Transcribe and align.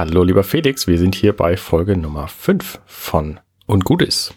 Hallo, 0.00 0.22
lieber 0.22 0.44
Felix, 0.44 0.86
wir 0.86 0.96
sind 0.96 1.14
hier 1.14 1.36
bei 1.36 1.58
Folge 1.58 1.94
Nummer 1.94 2.26
5 2.26 2.80
von 2.86 3.38
Und 3.66 3.84
gut 3.84 4.00
ist. 4.00 4.34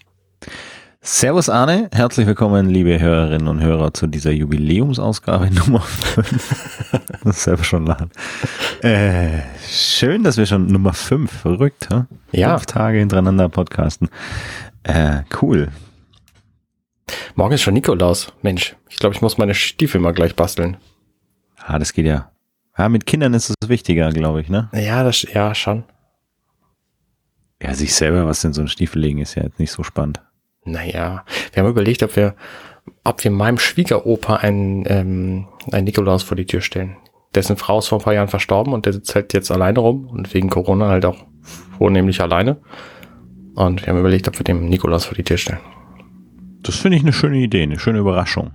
Servus 0.99 1.47
Arne, 1.47 1.89
herzlich 1.94 2.28
willkommen, 2.28 2.70
liebe 2.70 2.99
Hörerinnen 2.99 3.47
und 3.47 3.62
Hörer, 3.62 3.94
zu 3.94 4.07
dieser 4.07 4.31
Jubiläumsausgabe 4.31 5.49
Nummer 5.52 5.79
5. 5.79 6.89
das 7.23 7.44
selber 7.46 7.63
schon 7.63 7.85
lachen. 7.85 8.12
Äh, 8.81 9.39
schön, 9.65 10.26
dass 10.26 10.35
wir 10.35 10.47
schon 10.47 10.67
Nummer 10.67 10.92
5, 10.92 11.31
verrückt, 11.31 11.88
ha? 11.89 12.07
Ja. 12.34 12.57
Fünf 12.57 12.66
Tage 12.66 12.99
hintereinander 12.99 13.48
podcasten. 13.48 14.10
Äh, 14.84 15.21
cool. 15.42 15.70
Morgen 17.35 17.53
ist 17.53 17.61
schon 17.61 17.73
Nikolaus. 17.73 18.34
Mensch, 18.41 18.75
ich 18.89 18.98
glaube, 18.98 19.16
ich 19.16 19.21
muss 19.21 19.38
meine 19.38 19.53
Stiefel 19.53 20.02
mal 20.02 20.13
gleich 20.13 20.35
basteln. 20.35 20.75
Ah, 21.66 21.80
das 21.80 21.93
geht 21.93 22.05
ja. 22.05 22.33
Ja, 22.77 22.90
mit 22.90 23.05
Kindern 23.05 23.34
ist 23.34 23.49
es 23.49 23.70
wichtiger, 23.70 24.09
glaube 24.11 24.41
ich, 24.41 24.49
ne? 24.49 24.70
Ja, 24.73 25.03
das, 25.03 25.21
ja, 25.23 25.53
schon. 25.53 25.84
Ja, 27.61 27.73
sich 27.73 27.93
selber 27.93 28.25
was 28.25 28.43
in 28.43 28.53
so 28.53 28.61
einen 28.61 28.67
Stiefel 28.67 29.02
legen 29.02 29.20
ist 29.20 29.35
ja 29.35 29.43
jetzt 29.43 29.59
nicht 29.59 29.71
so 29.71 29.84
spannend. 29.84 30.21
Naja, 30.65 31.23
wir 31.51 31.63
haben 31.63 31.70
überlegt, 31.70 32.03
ob 32.03 32.15
wir, 32.15 32.35
ob 33.03 33.23
wir 33.23 33.31
meinem 33.31 33.57
Schwiegeropa 33.57 34.38
einen, 34.38 34.85
ähm, 34.88 35.48
einen 35.71 35.85
Nikolaus 35.85 36.23
vor 36.23 36.35
die 36.35 36.45
Tür 36.45 36.62
stellen. 36.62 36.98
Dessen 37.35 37.57
Frau 37.57 37.79
ist 37.79 37.88
vor 37.88 37.99
ein 37.99 38.03
paar 38.03 38.13
Jahren 38.13 38.27
verstorben 38.27 38.73
und 38.73 38.85
der 38.85 38.93
sitzt 38.93 39.15
halt 39.15 39.34
jetzt 39.34 39.51
alleine 39.51 39.79
rum 39.79 40.07
und 40.07 40.34
wegen 40.34 40.49
Corona 40.49 40.90
halt 40.90 41.05
auch 41.05 41.26
vornehmlich 41.77 42.21
alleine. 42.21 42.57
Und 43.55 43.81
wir 43.81 43.93
haben 43.93 43.99
überlegt, 43.99 44.27
ob 44.27 44.40
wir 44.40 44.43
dem 44.43 44.65
Nikolaus 44.65 45.05
vor 45.05 45.15
die 45.15 45.23
Tür 45.23 45.37
stellen. 45.37 45.59
Das 46.63 46.76
finde 46.76 46.98
ich 46.98 47.03
eine 47.03 47.13
schöne 47.13 47.37
Idee, 47.37 47.63
eine 47.63 47.79
schöne 47.79 47.99
Überraschung. 47.99 48.51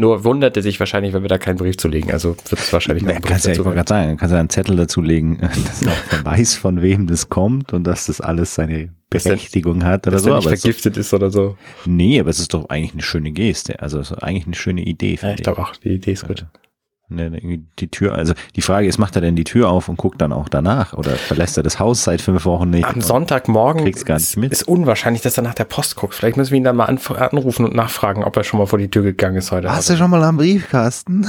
Nur 0.00 0.24
wundert 0.24 0.56
er 0.56 0.62
sich 0.62 0.80
wahrscheinlich, 0.80 1.12
wenn 1.12 1.20
wir 1.20 1.28
da 1.28 1.36
keinen 1.36 1.58
Brief 1.58 1.76
zu 1.76 1.86
legen. 1.86 2.10
Also 2.10 2.30
wird 2.48 2.58
es 2.60 2.72
wahrscheinlich 2.72 3.04
Ja, 3.04 3.10
einen 3.10 3.20
Brief 3.20 3.30
kannst 3.30 3.44
ja, 3.44 3.52
ich 3.52 3.58
dazu 3.58 3.66
wollte 3.66 3.76
gerade 3.76 3.88
sagen, 3.88 4.16
kannst 4.16 4.32
ja 4.32 4.40
einen 4.40 4.48
Zettel 4.48 4.76
dazulegen, 4.76 5.38
dass 5.66 5.82
er 5.82 5.92
auch 5.92 6.24
weiß, 6.24 6.54
von 6.54 6.80
wem 6.80 7.06
das 7.06 7.28
kommt 7.28 7.74
und 7.74 7.84
dass 7.84 8.06
das 8.06 8.22
alles 8.22 8.54
seine 8.54 8.94
Dass 9.10 9.24
Berechtigung 9.24 9.84
hat 9.84 10.06
oder 10.06 10.14
dass 10.16 10.22
so. 10.22 10.30
nicht 10.30 10.36
Aber 10.38 10.46
es 10.46 10.52
ist 10.54 10.62
vergiftet 10.62 10.96
ist 10.96 11.12
oder 11.12 11.30
so. 11.30 11.58
nee, 11.84 12.18
aber 12.18 12.30
es 12.30 12.38
ist 12.40 12.54
doch 12.54 12.70
eigentlich 12.70 12.94
eine 12.94 13.02
schöne 13.02 13.30
Geste. 13.32 13.80
Also 13.80 13.98
eigentlich 14.16 14.46
eine 14.46 14.54
schöne 14.54 14.82
Idee. 14.82 15.18
Ja, 15.20 15.34
ich 15.34 15.42
glaube 15.42 15.60
auch, 15.60 15.76
die 15.76 15.90
Idee 15.90 16.12
ist 16.12 16.26
gut. 16.26 16.40
Irgendwie 16.40 16.69
die 17.10 17.88
Tür, 17.88 18.14
also 18.14 18.34
die 18.54 18.62
Frage 18.62 18.86
ist, 18.86 18.98
macht 18.98 19.16
er 19.16 19.20
denn 19.20 19.36
die 19.36 19.44
Tür 19.44 19.68
auf 19.68 19.88
und 19.88 19.96
guckt 19.96 20.20
dann 20.20 20.32
auch 20.32 20.48
danach 20.48 20.92
oder 20.92 21.10
verlässt 21.10 21.56
er 21.56 21.62
das 21.62 21.78
Haus 21.80 22.04
seit 22.04 22.20
fünf 22.20 22.44
Wochen 22.44 22.70
nicht? 22.70 22.84
Am 22.84 23.00
Sonntagmorgen 23.00 23.82
kriegt's 23.82 24.04
gar 24.04 24.14
nicht 24.14 24.24
ist, 24.24 24.36
mit. 24.36 24.52
ist 24.52 24.62
unwahrscheinlich, 24.62 25.22
dass 25.22 25.36
er 25.36 25.42
nach 25.42 25.54
der 25.54 25.64
Post 25.64 25.96
guckt. 25.96 26.14
Vielleicht 26.14 26.36
müssen 26.36 26.52
wir 26.52 26.58
ihn 26.58 26.64
dann 26.64 26.76
mal 26.76 26.86
anrufen 26.86 27.64
und 27.64 27.74
nachfragen, 27.74 28.22
ob 28.22 28.36
er 28.36 28.44
schon 28.44 28.58
mal 28.58 28.66
vor 28.66 28.78
die 28.78 28.88
Tür 28.88 29.02
gegangen 29.02 29.36
ist 29.36 29.50
heute. 29.50 29.66
Warst 29.68 29.90
du 29.90 29.96
schon 29.96 30.10
mal 30.10 30.22
am 30.22 30.36
Briefkasten? 30.36 31.26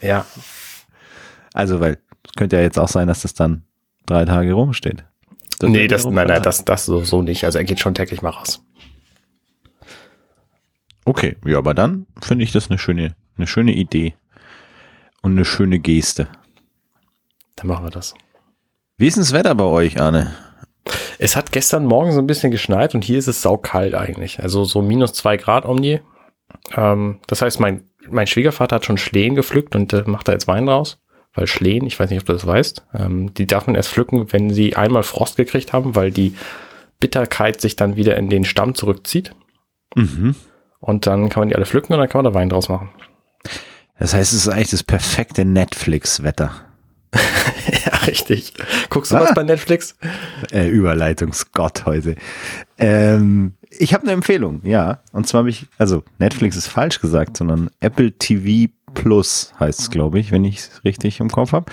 ja, 0.00 0.26
Also, 1.54 1.80
weil 1.80 1.98
es 2.26 2.32
könnte 2.36 2.56
ja 2.56 2.62
jetzt 2.62 2.78
auch 2.78 2.88
sein, 2.88 3.08
dass 3.08 3.22
das 3.22 3.34
dann 3.34 3.62
drei 4.06 4.24
Tage 4.24 4.52
rumsteht. 4.52 5.04
Das 5.58 5.70
nee, 5.70 5.88
das, 5.88 6.04
nein, 6.04 6.28
nein, 6.28 6.42
das, 6.42 6.64
das 6.64 6.84
so, 6.84 7.02
so 7.02 7.22
nicht. 7.22 7.44
Also 7.44 7.58
er 7.58 7.64
geht 7.64 7.80
schon 7.80 7.94
täglich 7.94 8.22
mal 8.22 8.30
raus. 8.30 8.62
Okay, 11.04 11.36
ja, 11.46 11.58
aber 11.58 11.74
dann 11.74 12.06
finde 12.20 12.44
ich 12.44 12.52
das 12.52 12.68
eine 12.68 12.78
schöne, 12.78 13.16
eine 13.36 13.46
schöne 13.46 13.72
Idee 13.72 14.14
und 15.28 15.36
eine 15.36 15.44
schöne 15.44 15.78
Geste. 15.78 16.28
Dann 17.56 17.66
machen 17.66 17.84
wir 17.84 17.90
das. 17.90 18.14
Wie 18.96 19.06
ist 19.06 19.16
denn 19.16 19.22
das 19.22 19.32
Wetter 19.32 19.54
bei 19.54 19.64
euch, 19.64 20.00
Arne? 20.00 20.34
Es 21.18 21.36
hat 21.36 21.52
gestern 21.52 21.84
Morgen 21.84 22.12
so 22.12 22.18
ein 22.20 22.26
bisschen 22.26 22.50
geschneit 22.50 22.94
und 22.94 23.04
hier 23.04 23.18
ist 23.18 23.28
es 23.28 23.42
saukalt 23.42 23.94
eigentlich. 23.94 24.40
Also 24.40 24.64
so 24.64 24.80
minus 24.80 25.12
zwei 25.12 25.36
Grad 25.36 25.66
um 25.66 25.82
die. 25.82 26.00
Ähm, 26.74 27.20
das 27.26 27.42
heißt, 27.42 27.60
mein, 27.60 27.84
mein 28.08 28.26
Schwiegervater 28.26 28.76
hat 28.76 28.86
schon 28.86 28.96
Schlehen 28.96 29.34
gepflückt 29.34 29.76
und 29.76 29.92
äh, 29.92 30.04
macht 30.06 30.28
da 30.28 30.32
jetzt 30.32 30.48
Wein 30.48 30.66
draus. 30.66 30.98
Weil 31.34 31.46
Schlehen, 31.46 31.86
ich 31.86 32.00
weiß 32.00 32.08
nicht, 32.08 32.20
ob 32.20 32.26
du 32.26 32.32
das 32.32 32.46
weißt, 32.46 32.86
ähm, 32.94 33.34
die 33.34 33.46
darf 33.46 33.66
man 33.66 33.76
erst 33.76 33.90
pflücken, 33.90 34.32
wenn 34.32 34.50
sie 34.50 34.76
einmal 34.76 35.02
Frost 35.02 35.36
gekriegt 35.36 35.74
haben, 35.74 35.94
weil 35.94 36.10
die 36.10 36.34
Bitterkeit 37.00 37.60
sich 37.60 37.76
dann 37.76 37.96
wieder 37.96 38.16
in 38.16 38.30
den 38.30 38.44
Stamm 38.46 38.74
zurückzieht. 38.74 39.34
Mhm. 39.94 40.34
Und 40.80 41.06
dann 41.06 41.28
kann 41.28 41.42
man 41.42 41.48
die 41.50 41.54
alle 41.54 41.66
pflücken 41.66 41.92
und 41.92 41.98
dann 41.98 42.08
kann 42.08 42.24
man 42.24 42.32
da 42.32 42.38
Wein 42.38 42.48
draus 42.48 42.68
machen. 42.70 42.88
Das 43.98 44.14
heißt, 44.14 44.32
es 44.32 44.40
ist 44.46 44.48
eigentlich 44.48 44.70
das 44.70 44.82
perfekte 44.82 45.44
Netflix-Wetter. 45.44 46.52
ja, 47.14 47.96
richtig. 48.06 48.52
Guckst 48.90 49.12
du 49.12 49.16
Ah. 49.16 49.20
was 49.20 49.34
bei 49.34 49.42
Netflix? 49.42 49.96
Äh, 50.52 50.68
Überleitungsgott 50.68 51.86
heute. 51.86 52.16
Ähm, 52.78 53.54
ich 53.70 53.94
habe 53.94 54.04
eine 54.04 54.12
Empfehlung, 54.12 54.60
ja. 54.64 55.00
Und 55.12 55.26
zwar 55.26 55.40
habe 55.40 55.50
ich, 55.50 55.66
also 55.78 56.04
Netflix 56.18 56.56
ist 56.56 56.68
falsch 56.68 57.00
gesagt, 57.00 57.36
sondern 57.36 57.70
Apple 57.80 58.12
TV 58.12 58.72
Plus 58.94 59.52
heißt 59.60 59.80
es, 59.80 59.90
glaube 59.90 60.18
ich, 60.18 60.32
wenn 60.32 60.44
ich 60.44 60.58
es 60.58 60.84
richtig 60.84 61.20
im 61.20 61.28
Kopf 61.30 61.52
habe. 61.52 61.70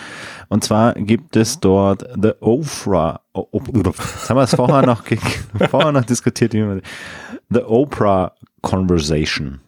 Und 0.50 0.64
zwar 0.64 0.94
gibt 0.96 1.35
es 1.38 1.59
dort 1.59 2.06
The 2.22 2.31
Oprah. 2.41 3.22
Oh, 3.34 3.47
oh, 3.52 3.62
jetzt 3.74 4.30
haben 4.30 4.38
wir 4.38 4.44
es 4.44 4.53
vorher 4.56 4.85
noch, 4.85 5.03
vorher 5.69 5.91
noch 5.94 6.03
diskutiert. 6.06 6.52
The 6.52 7.62
Oprah 7.64 8.34
Conversation. 8.62 9.62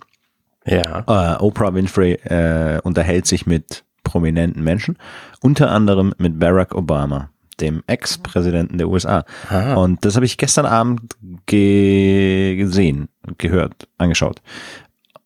Ja. 0.67 1.03
Äh, 1.07 1.41
Oprah 1.41 1.73
Winfrey 1.73 2.13
äh, 2.13 2.79
unterhält 2.83 3.25
sich 3.25 3.45
mit 3.45 3.83
prominenten 4.03 4.63
Menschen, 4.63 4.97
unter 5.41 5.71
anderem 5.71 6.13
mit 6.17 6.39
Barack 6.39 6.75
Obama, 6.75 7.29
dem 7.59 7.83
Ex-Präsidenten 7.87 8.77
der 8.77 8.89
USA. 8.89 9.25
Ah. 9.49 9.75
Und 9.75 10.05
das 10.05 10.15
habe 10.15 10.25
ich 10.25 10.37
gestern 10.37 10.65
Abend 10.65 11.15
ge 11.45 12.55
gesehen, 12.55 13.09
gehört, 13.37 13.87
angeschaut. 13.97 14.41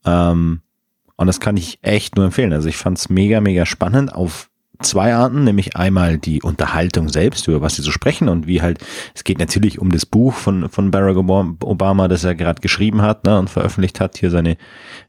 Ähm, 0.05 0.61
und 1.15 1.27
das 1.27 1.39
kann 1.39 1.57
ich 1.57 1.79
echt 1.81 2.15
nur 2.15 2.25
empfehlen. 2.25 2.53
Also 2.53 2.69
ich 2.69 2.77
fand 2.77 2.97
es 2.97 3.09
mega, 3.09 3.41
mega 3.41 3.65
spannend 3.65 4.13
auf 4.13 4.50
zwei 4.81 5.13
Arten, 5.15 5.43
nämlich 5.43 5.75
einmal 5.75 6.17
die 6.17 6.41
Unterhaltung 6.41 7.09
selbst, 7.09 7.47
über 7.47 7.61
was 7.61 7.75
sie 7.75 7.81
so 7.81 7.91
sprechen 7.91 8.29
und 8.29 8.47
wie 8.47 8.61
halt, 8.61 8.79
es 9.15 9.23
geht 9.23 9.39
natürlich 9.39 9.79
um 9.79 9.91
das 9.91 10.05
Buch 10.05 10.33
von, 10.33 10.69
von 10.69 10.91
Barack 10.91 11.17
Obama, 11.17 12.07
das 12.07 12.23
er 12.23 12.35
gerade 12.35 12.61
geschrieben 12.61 13.01
hat 13.01 13.25
ne, 13.25 13.37
und 13.39 13.49
veröffentlicht 13.49 13.99
hat, 13.99 14.17
hier 14.17 14.29
seine, 14.31 14.51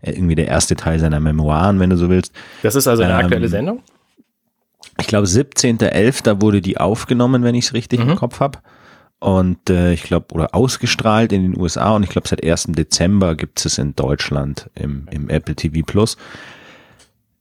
äh, 0.02 0.12
irgendwie 0.12 0.34
der 0.34 0.48
erste 0.48 0.76
Teil 0.76 0.98
seiner 0.98 1.20
Memoiren, 1.20 1.80
wenn 1.80 1.90
du 1.90 1.96
so 1.96 2.08
willst. 2.08 2.32
Das 2.62 2.74
ist 2.74 2.86
also 2.86 3.02
eine 3.02 3.12
Ähm, 3.14 3.18
aktuelle 3.20 3.48
Sendung? 3.48 3.82
Ich 5.00 5.06
glaube, 5.06 5.26
17.11. 5.26 6.40
wurde 6.42 6.60
die 6.60 6.78
aufgenommen, 6.78 7.42
wenn 7.42 7.54
ich 7.54 7.66
es 7.66 7.72
richtig 7.74 8.00
Mhm. 8.00 8.10
im 8.10 8.16
Kopf 8.16 8.40
habe. 8.40 8.58
Und 9.20 9.70
äh, 9.70 9.92
ich 9.92 10.02
glaube, 10.02 10.34
oder 10.34 10.54
ausgestrahlt 10.54 11.32
in 11.32 11.42
den 11.42 11.60
USA 11.60 11.92
und 11.92 12.02
ich 12.02 12.08
glaube, 12.10 12.26
seit 12.28 12.44
1. 12.44 12.68
Dezember 12.70 13.36
gibt 13.36 13.64
es 13.64 13.78
in 13.78 13.94
Deutschland 13.94 14.68
im, 14.74 15.06
im 15.12 15.28
Apple 15.28 15.54
TV 15.54 15.82
Plus. 15.86 16.16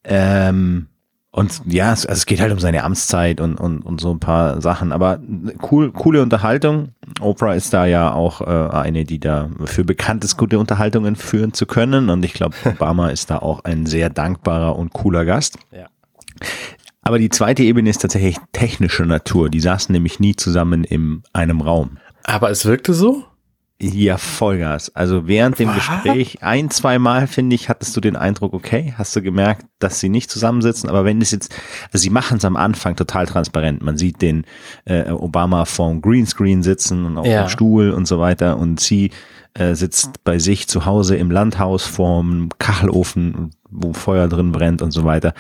Ähm, 0.04 0.88
und 1.34 1.62
ja, 1.66 1.94
es, 1.94 2.06
also 2.06 2.20
es 2.20 2.26
geht 2.26 2.42
halt 2.42 2.52
um 2.52 2.60
seine 2.60 2.84
Amtszeit 2.84 3.40
und, 3.40 3.56
und, 3.56 3.86
und 3.86 4.02
so 4.02 4.12
ein 4.12 4.20
paar 4.20 4.62
Sachen. 4.62 4.92
Aber 4.92 5.20
cool, 5.72 5.92
coole 5.94 6.22
Unterhaltung. 6.22 6.90
Oprah 7.22 7.54
ist 7.54 7.74
da 7.74 7.86
ja 7.86 8.14
auch 8.14 8.42
äh, 8.42 8.76
eine, 8.76 9.06
die 9.06 9.20
da 9.20 9.50
für 9.64 9.86
bekannt 9.86 10.26
ist, 10.26 10.36
gute 10.36 10.60
Unterhaltungen 10.60 11.16
führen 11.16 11.54
zu 11.54 11.66
können. 11.66 12.10
Und 12.10 12.26
ich 12.26 12.34
glaube, 12.34 12.56
Obama 12.66 13.10
ist 13.10 13.30
da 13.30 13.38
auch 13.38 13.64
ein 13.64 13.86
sehr 13.86 14.10
dankbarer 14.10 14.76
und 14.76 14.92
cooler 14.92 15.24
Gast. 15.24 15.58
Ja. 15.72 15.88
Aber 17.02 17.18
die 17.18 17.30
zweite 17.30 17.64
Ebene 17.64 17.90
ist 17.90 18.02
tatsächlich 18.02 18.36
technische 18.52 19.06
Natur. 19.06 19.50
Die 19.50 19.62
saßen 19.62 19.94
nämlich 19.94 20.20
nie 20.20 20.36
zusammen 20.36 20.84
in 20.84 21.24
einem 21.32 21.62
Raum. 21.62 21.98
Aber 22.26 22.52
es 22.52 22.66
wirkte 22.66 22.94
so? 22.94 23.24
Ja, 23.82 24.18
Vollgas. 24.18 24.96
Also 24.96 25.28
während 25.28 25.58
dem 25.58 25.70
Was? 25.70 25.76
Gespräch 25.76 26.44
ein, 26.44 26.70
zwei 26.70 27.00
Mal, 27.00 27.26
finde 27.28 27.56
ich, 27.56 27.68
hattest 27.68 27.96
du 27.98 28.02
den 28.02 28.16
Eindruck, 28.16 28.54
okay, 28.54 28.94
hast 28.98 29.16
du 29.16 29.22
gemerkt, 29.22 29.66
dass 29.80 30.00
sie 30.00 30.10
nicht 30.10 30.30
zusammensitzen, 30.30 30.88
aber 30.90 31.04
wenn 31.04 31.20
es 31.22 31.32
jetzt, 31.32 31.54
also 31.92 32.02
sie 32.02 32.12
machen 32.12 32.38
es 32.38 32.46
am 32.46 32.56
Anfang 32.56 32.96
total 32.96 33.26
transparent. 33.26 33.82
Man 33.82 33.98
sieht 33.98 34.22
den 34.22 34.46
äh, 34.86 35.10
Obama 35.10 35.66
vorm 35.66 36.02
Greenscreen 36.02 36.62
sitzen 36.62 37.06
und 37.06 37.18
auf 37.18 37.26
Ja. 37.26 37.44
dem 37.44 37.50
Stuhl 37.50 37.90
und 37.92 38.08
so 38.08 38.20
weiter 38.20 38.58
und 38.58 38.80
sie 38.80 39.10
äh, 39.56 39.74
sitzt 39.74 40.24
bei 40.24 40.38
sich 40.40 40.68
zu 40.68 40.86
Hause 40.86 41.16
im 41.18 41.32
Landhaus 41.32 41.84
vorm 41.86 42.50
Kachelofen, 42.60 43.50
wo 43.70 43.94
Feuer 43.94 44.28
drin 44.28 44.52
brennt 44.52 44.82
und 44.82 44.92
so 44.92 45.04
weiter. 45.06 45.34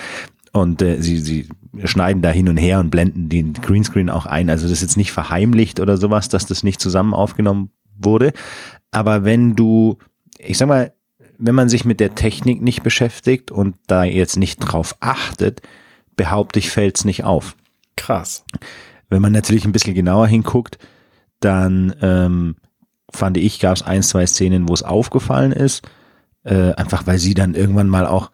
Und 0.53 0.81
äh, 0.81 1.01
sie, 1.01 1.19
sie 1.19 1.47
schneiden 1.85 2.21
da 2.21 2.29
hin 2.29 2.49
und 2.49 2.57
her 2.57 2.79
und 2.79 2.89
blenden 2.89 3.29
den 3.29 3.53
Greenscreen 3.53 4.09
auch 4.09 4.25
ein. 4.25 4.49
Also 4.49 4.63
das 4.63 4.71
ist 4.73 4.81
jetzt 4.81 4.97
nicht 4.97 5.11
verheimlicht 5.13 5.79
oder 5.79 5.95
sowas, 5.95 6.27
dass 6.27 6.45
das 6.45 6.63
nicht 6.63 6.81
zusammen 6.81 7.13
aufgenommen 7.13 7.69
wurde. 8.03 8.33
Aber 8.91 9.23
wenn 9.23 9.55
du, 9.55 9.97
ich 10.37 10.57
sag 10.57 10.67
mal, 10.67 10.93
wenn 11.37 11.55
man 11.55 11.69
sich 11.69 11.85
mit 11.85 11.99
der 11.99 12.13
Technik 12.13 12.61
nicht 12.61 12.83
beschäftigt 12.83 13.49
und 13.51 13.75
da 13.87 14.03
jetzt 14.03 14.37
nicht 14.37 14.57
drauf 14.57 14.95
achtet, 14.99 15.61
behaupte 16.15 16.59
ich, 16.59 16.69
fällt's 16.69 17.03
nicht 17.03 17.23
auf. 17.23 17.55
Krass. 17.97 18.45
Wenn 19.09 19.21
man 19.21 19.31
natürlich 19.31 19.65
ein 19.65 19.71
bisschen 19.71 19.95
genauer 19.95 20.27
hinguckt, 20.27 20.77
dann 21.39 21.95
ähm, 22.01 22.55
fand 23.11 23.37
ich, 23.37 23.59
gab 23.59 23.75
es 23.75 23.83
ein, 23.83 24.03
zwei 24.03 24.25
Szenen, 24.25 24.69
wo 24.69 24.73
es 24.73 24.83
aufgefallen 24.83 25.51
ist, 25.51 25.81
äh, 26.43 26.73
einfach 26.73 27.07
weil 27.07 27.17
sie 27.17 27.33
dann 27.33 27.55
irgendwann 27.55 27.89
mal 27.89 28.05
auch 28.05 28.31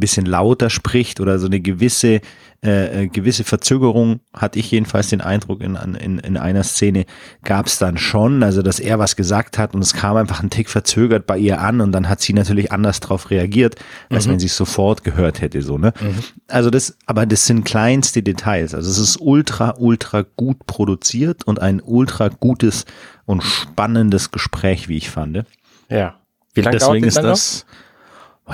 bisschen 0.00 0.26
lauter 0.26 0.70
spricht 0.70 1.20
oder 1.20 1.38
so 1.38 1.46
eine 1.46 1.60
gewisse 1.60 2.20
äh, 2.62 3.04
äh, 3.04 3.08
gewisse 3.08 3.42
Verzögerung 3.42 4.20
hatte 4.34 4.58
ich 4.58 4.70
jedenfalls 4.70 5.08
den 5.08 5.22
Eindruck 5.22 5.62
in, 5.62 5.76
in, 5.76 6.18
in 6.18 6.36
einer 6.36 6.62
Szene 6.62 7.06
gab 7.42 7.66
es 7.66 7.78
dann 7.78 7.96
schon, 7.96 8.42
also 8.42 8.60
dass 8.60 8.80
er 8.80 8.98
was 8.98 9.16
gesagt 9.16 9.56
hat 9.56 9.74
und 9.74 9.80
es 9.80 9.94
kam 9.94 10.18
einfach 10.18 10.42
ein 10.42 10.50
Tick 10.50 10.68
verzögert 10.68 11.26
bei 11.26 11.38
ihr 11.38 11.62
an 11.62 11.80
und 11.80 11.90
dann 11.92 12.10
hat 12.10 12.20
sie 12.20 12.34
natürlich 12.34 12.70
anders 12.70 13.00
darauf 13.00 13.30
reagiert, 13.30 13.76
als 14.10 14.26
mhm. 14.26 14.32
wenn 14.32 14.40
sie 14.40 14.46
es 14.46 14.58
sofort 14.58 15.04
gehört 15.04 15.40
hätte 15.40 15.62
so 15.62 15.78
ne. 15.78 15.94
Mhm. 15.98 16.18
Also 16.48 16.68
das, 16.68 16.98
aber 17.06 17.24
das 17.24 17.46
sind 17.46 17.64
kleinste 17.64 18.22
Details. 18.22 18.74
Also 18.74 18.90
es 18.90 18.98
ist 18.98 19.16
ultra 19.18 19.76
ultra 19.78 20.26
gut 20.36 20.66
produziert 20.66 21.46
und 21.46 21.62
ein 21.62 21.80
ultra 21.80 22.28
gutes 22.28 22.84
und 23.24 23.42
spannendes 23.42 24.32
Gespräch, 24.32 24.86
wie 24.86 24.98
ich 24.98 25.08
fand. 25.08 25.44
Ja. 25.88 26.20
Wie 26.52 26.60
lange 26.60 26.76
Deswegen 26.76 27.06
ist 27.06 27.16
das? 27.16 27.64
Oh, 27.66 27.89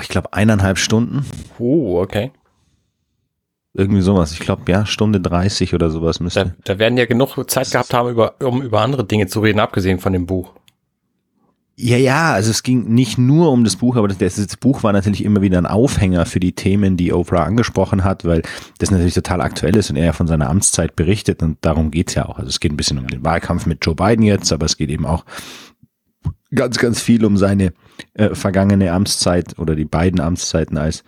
ich 0.01 0.09
glaube 0.09 0.33
eineinhalb 0.33 0.77
Stunden. 0.77 1.25
Oh, 1.59 1.99
okay. 1.99 2.31
Irgendwie 3.73 4.01
sowas. 4.01 4.31
Ich 4.31 4.39
glaube, 4.39 4.63
ja, 4.71 4.85
Stunde 4.85 5.21
30 5.21 5.75
oder 5.75 5.91
sowas 5.91 6.19
müsste. 6.19 6.45
Da, 6.45 6.73
da 6.73 6.79
werden 6.79 6.97
ja 6.97 7.05
genug 7.05 7.49
Zeit 7.49 7.69
gehabt 7.69 7.93
haben, 7.93 8.09
über, 8.09 8.35
um 8.41 8.61
über 8.61 8.81
andere 8.81 9.05
Dinge 9.05 9.27
zu 9.27 9.39
reden, 9.39 9.59
abgesehen 9.59 9.99
von 9.99 10.13
dem 10.13 10.25
Buch. 10.25 10.53
Ja, 11.79 11.97
ja, 11.97 12.33
also 12.33 12.49
es 12.49 12.63
ging 12.63 12.85
nicht 12.95 13.19
nur 13.19 13.51
um 13.51 13.63
das 13.63 13.75
Buch, 13.75 13.97
aber 13.97 14.07
das, 14.07 14.17
das, 14.17 14.57
Buch 14.57 14.81
war 14.81 14.93
natürlich 14.93 15.23
immer 15.23 15.43
wieder 15.43 15.59
ein 15.59 15.67
Aufhänger 15.67 16.25
für 16.25 16.39
die 16.39 16.53
Themen, 16.53 16.97
die 16.97 17.13
Oprah 17.13 17.43
angesprochen 17.43 18.03
hat, 18.03 18.25
weil 18.25 18.41
das 18.79 18.89
natürlich 18.89 19.13
total 19.13 19.41
aktuell 19.41 19.75
ist 19.75 19.91
und 19.91 19.95
er 19.95 20.05
ja 20.05 20.13
von 20.13 20.25
seiner 20.25 20.49
Amtszeit 20.49 20.95
berichtet 20.95 21.43
und 21.43 21.59
darum 21.61 21.91
geht's 21.91 22.15
ja 22.15 22.25
auch. 22.25 22.39
Also 22.39 22.49
es 22.49 22.59
geht 22.59 22.71
ein 22.71 22.77
bisschen 22.77 22.97
um 22.97 23.05
den 23.05 23.23
Wahlkampf 23.23 23.67
mit 23.67 23.85
Joe 23.85 23.93
Biden 23.93 24.25
jetzt, 24.25 24.51
aber 24.51 24.65
es 24.65 24.75
geht 24.75 24.89
eben 24.89 25.05
auch 25.05 25.23
ganz, 26.53 26.77
ganz 26.77 27.01
viel 27.01 27.25
um 27.25 27.37
seine 27.37 27.73
äh, 28.13 28.33
vergangene 28.33 28.91
Amtszeit 28.91 29.57
oder 29.59 29.75
die 29.75 29.85
beiden 29.85 30.19
Amtszeiten 30.19 30.77
als 30.77 31.03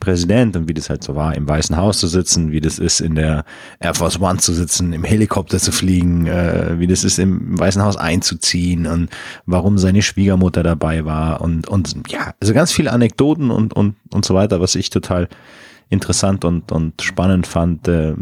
Präsident 0.00 0.56
und 0.56 0.68
wie 0.68 0.74
das 0.74 0.90
halt 0.90 1.04
so 1.04 1.14
war, 1.14 1.34
im 1.36 1.48
Weißen 1.48 1.76
Haus 1.76 1.98
zu 1.98 2.06
sitzen, 2.06 2.50
wie 2.50 2.60
das 2.60 2.78
ist, 2.78 3.00
in 3.00 3.14
der 3.14 3.44
Air 3.78 3.94
Force 3.94 4.20
One 4.20 4.38
zu 4.38 4.52
sitzen, 4.52 4.92
im 4.92 5.04
Helikopter 5.04 5.58
zu 5.58 5.70
fliegen, 5.70 6.26
äh, 6.26 6.78
wie 6.78 6.86
das 6.86 7.04
ist, 7.04 7.18
im 7.18 7.58
Weißen 7.58 7.82
Haus 7.82 7.96
einzuziehen 7.96 8.86
und 8.86 9.10
warum 9.46 9.78
seine 9.78 10.02
Schwiegermutter 10.02 10.62
dabei 10.62 11.04
war 11.04 11.40
und, 11.40 11.68
und 11.68 11.94
ja, 12.08 12.34
also 12.40 12.52
ganz 12.54 12.72
viele 12.72 12.92
Anekdoten 12.92 13.50
und, 13.50 13.74
und, 13.74 13.96
und 14.12 14.24
so 14.24 14.34
weiter, 14.34 14.60
was 14.60 14.74
ich 14.74 14.90
total 14.90 15.28
interessant 15.88 16.44
und, 16.44 16.72
und 16.72 17.02
spannend 17.02 17.46
fand 17.46 17.86
äh, 17.88 18.14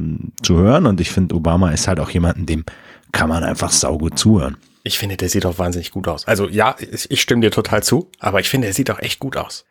zu 0.43 0.57
hören. 0.57 0.87
Und 0.87 1.01
ich 1.01 1.11
finde, 1.11 1.35
Obama 1.35 1.71
ist 1.71 1.87
halt 1.87 2.01
auch 2.01 2.11
jemanden, 2.11 2.47
dem 2.47 2.65
kann 3.13 3.29
man 3.29 3.45
einfach 3.45 3.71
saugut 3.71 4.19
zuhören. 4.19 4.57
Ich 4.89 4.99
finde, 4.99 5.19
der 5.19 5.29
sieht 5.29 5.45
auch 5.45 5.59
wahnsinnig 5.59 5.91
gut 5.91 6.09
aus. 6.09 6.27
Also 6.27 6.49
ja, 6.49 6.75
ich 6.81 7.21
stimme 7.21 7.43
dir 7.43 7.51
total 7.51 7.83
zu, 7.83 8.11
aber 8.19 8.41
ich 8.41 8.49
finde, 8.49 8.69
er 8.69 8.73
sieht 8.73 8.91
auch 8.91 8.99
echt 8.99 9.21
gut 9.21 9.37
aus. 9.37 9.67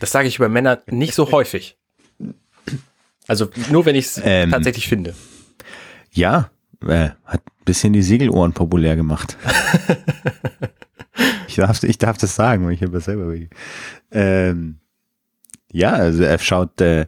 Das 0.00 0.10
sage 0.10 0.26
ich 0.26 0.36
über 0.36 0.48
Männer 0.48 0.82
nicht 0.86 1.14
so 1.14 1.30
häufig. 1.30 1.78
Also 3.28 3.50
nur, 3.70 3.86
wenn 3.86 3.94
ich 3.94 4.06
es 4.06 4.20
ähm, 4.24 4.50
tatsächlich 4.50 4.88
finde. 4.88 5.14
Ja, 6.10 6.50
äh, 6.82 7.10
hat 7.24 7.42
ein 7.46 7.64
bisschen 7.64 7.92
die 7.92 8.02
Segelohren 8.02 8.52
populär 8.52 8.96
gemacht. 8.96 9.36
ich, 11.46 11.54
darf, 11.54 11.80
ich 11.84 11.98
darf 11.98 12.18
das 12.18 12.34
sagen, 12.34 12.66
weil 12.66 12.72
ich 12.72 12.82
habe 12.82 13.00
selber 13.00 13.32
ähm, 14.10 14.80
Ja, 15.70 15.92
also 15.92 16.24
er 16.24 16.38
schaut, 16.40 16.80
äh, 16.80 17.06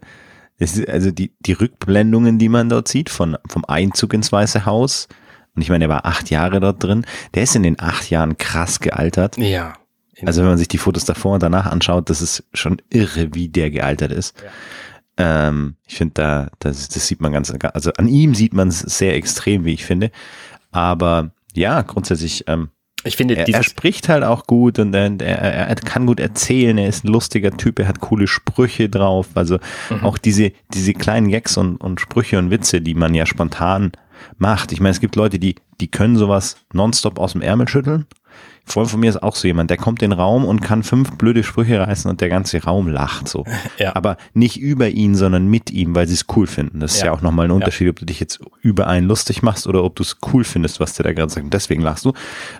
also 0.86 1.10
die, 1.10 1.32
die 1.40 1.54
Rückblendungen, 1.54 2.38
die 2.38 2.48
man 2.48 2.68
dort 2.68 2.86
sieht, 2.86 3.10
von, 3.10 3.36
vom 3.48 3.64
Einzug 3.64 4.14
ins 4.14 4.30
Weiße 4.30 4.66
Haus, 4.66 5.08
und 5.54 5.62
ich 5.62 5.68
meine, 5.68 5.84
er 5.84 5.90
war 5.90 6.06
acht 6.06 6.30
Jahre 6.30 6.60
dort 6.60 6.82
drin. 6.82 7.04
Der 7.34 7.42
ist 7.42 7.54
in 7.54 7.62
den 7.62 7.78
acht 7.78 8.08
Jahren 8.10 8.38
krass 8.38 8.80
gealtert. 8.80 9.36
Ja. 9.36 9.74
Also 10.24 10.42
wenn 10.42 10.48
man 10.48 10.58
sich 10.58 10.68
die 10.68 10.78
Fotos 10.78 11.04
davor 11.04 11.34
und 11.34 11.42
danach 11.42 11.66
anschaut, 11.66 12.08
das 12.08 12.22
ist 12.22 12.44
schon 12.54 12.80
irre, 12.90 13.34
wie 13.34 13.48
der 13.48 13.70
gealtert 13.70 14.12
ist. 14.12 14.40
Ja. 14.40 15.48
Ähm, 15.48 15.76
ich 15.86 15.96
finde, 15.96 16.14
da, 16.14 16.50
das, 16.58 16.88
das 16.88 17.06
sieht 17.06 17.20
man 17.20 17.32
ganz, 17.32 17.52
also 17.74 17.92
an 17.94 18.08
ihm 18.08 18.34
sieht 18.34 18.54
man 18.54 18.68
es 18.68 18.80
sehr 18.80 19.14
extrem, 19.14 19.64
wie 19.64 19.74
ich 19.74 19.84
finde. 19.84 20.10
Aber 20.70 21.32
ja, 21.54 21.82
grundsätzlich, 21.82 22.44
ähm, 22.46 22.70
ich 23.04 23.16
finde, 23.16 23.34
er, 23.34 23.48
er 23.48 23.62
spricht 23.64 24.08
halt 24.08 24.22
auch 24.22 24.46
gut 24.46 24.78
und 24.78 24.94
er, 24.94 25.10
er, 25.20 25.68
er 25.68 25.74
kann 25.74 26.06
gut 26.06 26.20
erzählen. 26.20 26.78
Er 26.78 26.88
ist 26.88 27.04
ein 27.04 27.08
lustiger 27.08 27.50
Typ. 27.56 27.80
Er 27.80 27.88
hat 27.88 28.00
coole 28.00 28.28
Sprüche 28.28 28.88
drauf. 28.88 29.28
Also 29.34 29.58
mhm. 29.90 30.04
auch 30.04 30.18
diese 30.18 30.52
diese 30.72 30.94
kleinen 30.94 31.28
Gags 31.28 31.56
und, 31.56 31.78
und 31.78 32.00
Sprüche 32.00 32.38
und 32.38 32.50
Witze, 32.50 32.80
die 32.80 32.94
man 32.94 33.12
ja 33.14 33.26
spontan 33.26 33.90
macht. 34.38 34.72
Ich 34.72 34.80
meine, 34.80 34.92
es 34.92 35.00
gibt 35.00 35.16
Leute, 35.16 35.38
die, 35.38 35.56
die 35.80 35.88
können 35.88 36.16
sowas 36.16 36.56
nonstop 36.72 37.18
aus 37.18 37.32
dem 37.32 37.42
Ärmel 37.42 37.68
schütteln. 37.68 38.06
Freund 38.64 38.88
von 38.88 39.00
mir 39.00 39.10
ist 39.10 39.22
auch 39.22 39.34
so 39.34 39.48
jemand, 39.48 39.70
der 39.70 39.76
kommt 39.76 40.02
in 40.02 40.10
den 40.10 40.18
Raum 40.18 40.44
und 40.44 40.60
kann 40.60 40.84
fünf 40.84 41.12
blöde 41.18 41.42
Sprüche 41.42 41.80
reißen 41.80 42.08
und 42.08 42.20
der 42.20 42.28
ganze 42.28 42.62
Raum 42.62 42.88
lacht 42.88 43.28
so. 43.28 43.44
Ja. 43.78 43.96
Aber 43.96 44.16
nicht 44.34 44.60
über 44.60 44.90
ihn, 44.90 45.14
sondern 45.14 45.48
mit 45.48 45.70
ihm, 45.70 45.94
weil 45.94 46.06
sie 46.06 46.14
es 46.14 46.26
cool 46.36 46.46
finden. 46.46 46.78
Das 46.80 46.94
ist 46.94 47.00
ja, 47.00 47.06
ja 47.06 47.12
auch 47.12 47.22
nochmal 47.22 47.46
ein 47.46 47.50
Unterschied, 47.50 47.88
ob 47.88 47.98
du 47.98 48.04
dich 48.04 48.20
jetzt 48.20 48.40
über 48.60 48.86
einen 48.86 49.08
lustig 49.08 49.42
machst 49.42 49.66
oder 49.66 49.82
ob 49.82 49.96
du 49.96 50.02
es 50.02 50.18
cool 50.32 50.44
findest, 50.44 50.78
was 50.78 50.94
der 50.94 51.04
da 51.04 51.12
gerade 51.12 51.32
sagt. 51.32 51.44
Und 51.44 51.54
deswegen 51.54 51.82
lachst 51.82 52.04
du. 52.04 52.12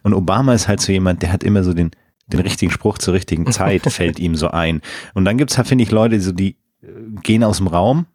Und 0.03 0.15
Obama 0.15 0.55
ist 0.55 0.67
halt 0.67 0.81
so 0.81 0.91
jemand, 0.91 1.23
der 1.23 1.33
hat 1.33 1.45
immer 1.45 1.63
so 1.63 1.75
den, 1.75 1.93
den 2.27 2.41
richtigen 2.41 2.73
Spruch 2.73 2.99
zur 2.99 3.15
richtigen 3.15 3.47
Zeit, 3.53 3.83
fällt 3.83 4.19
ihm 4.19 4.35
so 4.35 4.49
ein. 4.49 4.81
Und 5.15 5.25
dann 5.25 5.39
gibt's 5.39 5.57
halt, 5.57 5.69
finde 5.69 5.85
ich, 5.85 5.91
Leute, 5.93 6.21
so 6.21 6.33
die 6.33 6.57
äh, 6.83 6.87
gehen 7.23 7.45
aus 7.45 7.59
dem 7.59 7.69
Raum 7.69 8.07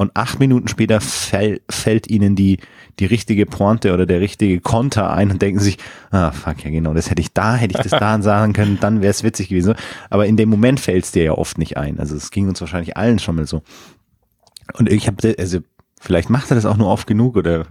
und 0.00 0.16
acht 0.16 0.40
Minuten 0.40 0.66
später 0.66 0.98
fäll, 1.02 1.60
fällt 1.68 2.08
ihnen 2.08 2.34
die, 2.34 2.56
die 2.98 3.04
richtige 3.04 3.44
Pointe 3.44 3.92
oder 3.92 4.06
der 4.06 4.22
richtige 4.22 4.58
Konter 4.58 5.12
ein 5.12 5.30
und 5.30 5.42
denken 5.42 5.60
sich, 5.60 5.76
ah, 6.10 6.32
fuck, 6.32 6.64
ja 6.64 6.70
genau, 6.70 6.94
das 6.94 7.10
hätte 7.10 7.20
ich 7.20 7.34
da, 7.34 7.54
hätte 7.54 7.76
ich 7.76 7.86
das 7.86 8.00
da 8.00 8.22
sagen 8.22 8.54
können, 8.54 8.78
dann 8.80 9.02
wäre 9.02 9.10
es 9.10 9.22
witzig 9.24 9.50
gewesen. 9.50 9.74
Aber 10.08 10.24
in 10.24 10.38
dem 10.38 10.48
Moment 10.48 10.80
fällt 10.80 11.04
es 11.04 11.12
dir 11.12 11.24
ja 11.24 11.32
oft 11.32 11.58
nicht 11.58 11.76
ein. 11.76 12.00
Also 12.00 12.16
es 12.16 12.30
ging 12.30 12.48
uns 12.48 12.62
wahrscheinlich 12.62 12.96
allen 12.96 13.18
schon 13.18 13.36
mal 13.36 13.46
so. 13.46 13.60
Und 14.72 14.90
ich 14.90 15.06
habe, 15.06 15.34
also 15.38 15.58
vielleicht 16.00 16.30
macht 16.30 16.50
er 16.50 16.54
das 16.54 16.64
auch 16.64 16.78
nur 16.78 16.88
oft 16.88 17.06
genug 17.06 17.36
oder 17.36 17.66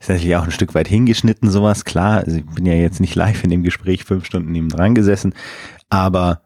ist 0.00 0.08
natürlich 0.08 0.34
auch 0.34 0.44
ein 0.44 0.50
Stück 0.50 0.74
weit 0.74 0.88
hingeschnitten, 0.88 1.48
sowas, 1.48 1.84
klar. 1.84 2.24
Also 2.24 2.38
ich 2.38 2.46
bin 2.46 2.66
ja 2.66 2.74
jetzt 2.74 2.98
nicht 2.98 3.14
live 3.14 3.44
in 3.44 3.50
dem 3.50 3.62
Gespräch 3.62 4.02
fünf 4.02 4.24
Stunden 4.24 4.50
neben 4.50 4.68
dran 4.68 4.96
gesessen, 4.96 5.32
aber 5.90 6.42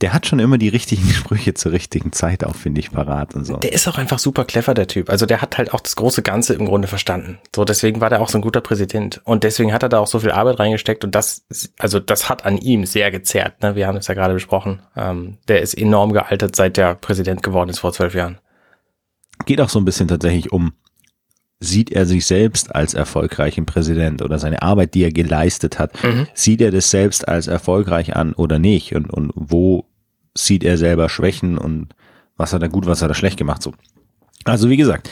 der 0.00 0.12
hat 0.12 0.26
schon 0.26 0.38
immer 0.38 0.58
die 0.58 0.68
richtigen 0.68 1.08
Sprüche 1.10 1.54
zur 1.54 1.72
richtigen 1.72 2.12
Zeit 2.12 2.44
auch, 2.44 2.54
finde 2.54 2.80
ich, 2.80 2.92
parat 2.92 3.34
und 3.34 3.44
so. 3.44 3.56
Der 3.56 3.72
ist 3.72 3.88
auch 3.88 3.98
einfach 3.98 4.18
super 4.18 4.44
clever, 4.44 4.74
der 4.74 4.86
Typ. 4.86 5.10
Also 5.10 5.26
der 5.26 5.42
hat 5.42 5.58
halt 5.58 5.74
auch 5.74 5.80
das 5.80 5.96
große 5.96 6.22
Ganze 6.22 6.54
im 6.54 6.66
Grunde 6.66 6.88
verstanden. 6.88 7.38
So, 7.54 7.64
deswegen 7.64 8.00
war 8.00 8.10
der 8.10 8.20
auch 8.20 8.28
so 8.28 8.38
ein 8.38 8.42
guter 8.42 8.60
Präsident. 8.60 9.20
Und 9.24 9.44
deswegen 9.44 9.72
hat 9.72 9.82
er 9.82 9.88
da 9.88 9.98
auch 9.98 10.06
so 10.06 10.20
viel 10.20 10.30
Arbeit 10.30 10.60
reingesteckt 10.60 11.04
und 11.04 11.14
das, 11.14 11.44
also 11.78 11.98
das 11.98 12.28
hat 12.28 12.44
an 12.44 12.58
ihm 12.58 12.86
sehr 12.86 13.10
gezerrt. 13.10 13.62
Ne? 13.62 13.74
Wir 13.74 13.86
haben 13.86 13.98
es 13.98 14.06
ja 14.06 14.14
gerade 14.14 14.34
besprochen. 14.34 14.82
Ähm, 14.96 15.38
der 15.48 15.62
ist 15.62 15.74
enorm 15.74 16.12
gealtert, 16.12 16.54
seit 16.54 16.76
der 16.76 16.94
Präsident 16.94 17.42
geworden 17.42 17.70
ist 17.70 17.80
vor 17.80 17.92
zwölf 17.92 18.14
Jahren. 18.14 18.38
Geht 19.46 19.60
auch 19.60 19.68
so 19.68 19.78
ein 19.78 19.84
bisschen 19.84 20.08
tatsächlich 20.08 20.52
um, 20.52 20.72
sieht 21.60 21.90
er 21.90 22.06
sich 22.06 22.24
selbst 22.26 22.74
als 22.74 22.94
erfolgreichen 22.94 23.66
Präsident 23.66 24.22
oder 24.22 24.38
seine 24.38 24.62
Arbeit, 24.62 24.94
die 24.94 25.02
er 25.02 25.12
geleistet 25.12 25.78
hat, 25.78 25.92
mhm. 26.04 26.28
sieht 26.34 26.60
er 26.60 26.70
das 26.70 26.90
selbst 26.90 27.26
als 27.26 27.48
erfolgreich 27.48 28.14
an 28.14 28.32
oder 28.32 28.58
nicht 28.58 28.94
und, 28.94 29.10
und 29.10 29.32
wo 29.34 29.87
sieht 30.44 30.64
er 30.64 30.76
selber 30.76 31.08
Schwächen 31.08 31.58
und 31.58 31.88
was 32.36 32.52
hat 32.52 32.62
er 32.62 32.68
gut, 32.68 32.86
was 32.86 33.02
hat 33.02 33.10
er 33.10 33.14
schlecht 33.14 33.38
gemacht 33.38 33.62
so. 33.62 33.72
Also 34.44 34.70
wie 34.70 34.76
gesagt, 34.76 35.10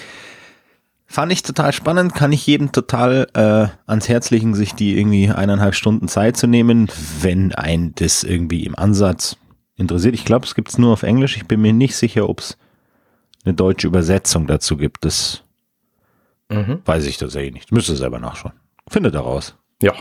fand 1.07 1.33
ich 1.33 1.43
total 1.43 1.73
spannend, 1.73 2.15
kann 2.15 2.33
ich 2.33 2.47
jedem 2.47 2.73
total 2.73 3.29
äh, 3.35 3.69
ans 3.87 4.09
Herz 4.09 4.31
legen, 4.31 4.55
sich 4.55 4.75
die 4.75 4.97
irgendwie 4.97 5.31
eineinhalb 5.31 5.75
Stunden 5.75 6.09
Zeit 6.09 6.37
zu 6.37 6.47
nehmen, 6.47 6.89
wenn 7.21 7.55
ein 7.55 7.95
das 7.97 8.23
irgendwie 8.23 8.65
im 8.65 8.77
Ansatz 8.77 9.37
interessiert. 9.77 10.15
Ich 10.15 10.25
glaube, 10.25 10.47
es 10.47 10.55
gibt 10.55 10.69
es 10.69 10.79
nur 10.79 10.93
auf 10.93 11.03
Englisch. 11.03 11.37
Ich 11.37 11.47
bin 11.47 11.61
mir 11.61 11.73
nicht 11.73 11.97
sicher, 11.97 12.29
ob 12.29 12.41
es 12.41 12.57
eine 13.45 13.55
deutsche 13.55 13.87
Übersetzung 13.87 14.47
dazu 14.47 14.77
gibt. 14.77 15.05
Das 15.05 15.43
mhm. 16.49 16.81
weiß 16.85 17.07
ich 17.07 17.19
tatsächlich 17.19 17.55
nicht. 17.55 17.73
Müsste 17.73 17.97
selber 17.97 18.19
nachschauen. 18.19 18.55
Findet 18.89 19.15
daraus. 19.15 19.57
Ja. 19.83 19.95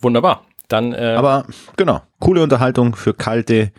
Wunderbar. 0.00 0.44
Dann, 0.68 0.92
äh, 0.92 1.14
Aber 1.16 1.46
genau, 1.76 2.02
coole 2.20 2.42
Unterhaltung 2.42 2.94
für 2.94 3.14
kalte 3.14 3.72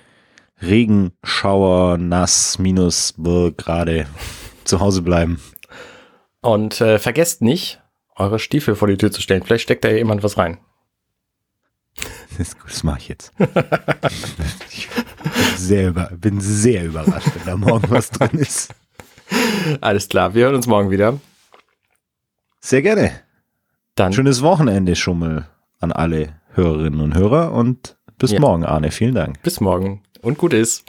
Regenschauer, 0.62 1.98
nass, 1.98 2.60
minus, 2.60 3.14
gerade 3.58 4.08
zu 4.64 4.80
Hause 4.80 5.02
bleiben. 5.02 5.42
Und 6.42 6.82
äh, 6.82 7.00
vergesst 7.00 7.42
nicht, 7.42 7.82
eure 8.16 8.40
Stiefel 8.40 8.76
vor 8.76 8.88
die 8.88 8.98
Tür 8.98 9.12
zu 9.12 9.22
stellen. 9.22 9.44
Vielleicht 9.44 9.64
steckt 9.64 9.84
da 9.84 9.90
jemand 9.90 10.24
was 10.24 10.38
rein. 10.38 10.58
Das, 12.38 12.56
das 12.66 12.84
mache 12.84 13.00
ich 13.00 13.08
jetzt. 13.10 13.34
ich 14.72 14.88
bin 14.88 15.58
sehr, 15.58 15.90
über, 15.90 16.12
bin 16.16 16.40
sehr 16.40 16.86
überrascht, 16.86 17.28
wenn 17.36 17.46
da 17.46 17.58
morgen 17.58 17.90
was 17.90 18.10
drin 18.10 18.40
ist. 18.40 18.74
Alles 19.82 20.08
klar, 20.08 20.34
wir 20.34 20.46
hören 20.46 20.56
uns 20.56 20.68
morgen 20.68 20.90
wieder. 20.90 21.20
Sehr 22.62 22.82
gerne. 22.82 23.12
Dann 23.96 24.14
schönes 24.14 24.42
Wochenende 24.42 24.96
schon 24.96 25.20
mal 25.20 25.50
an 25.80 25.92
alle 25.92 26.40
Hörerinnen 26.54 27.02
und 27.02 27.16
Hörer 27.16 27.52
und 27.52 27.98
bis 28.18 28.32
ja. 28.32 28.40
morgen, 28.40 28.66
Arne. 28.66 28.92
Vielen 28.92 29.16
Dank. 29.16 29.42
Bis 29.44 29.60
morgen 29.60 30.04
und 30.22 30.38
gut 30.38 30.54
ist. 30.54 30.84